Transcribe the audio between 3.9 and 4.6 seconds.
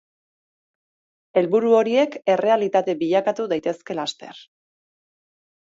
laster.